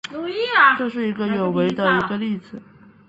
[0.79, 2.59] 这是有违的一个例子。